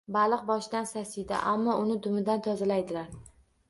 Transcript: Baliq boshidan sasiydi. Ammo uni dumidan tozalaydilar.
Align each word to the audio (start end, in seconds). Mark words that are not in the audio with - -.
Baliq 0.13 0.45
boshidan 0.47 0.89
sasiydi. 0.93 1.37
Ammo 1.53 1.79
uni 1.85 2.01
dumidan 2.09 2.47
tozalaydilar. 2.51 3.19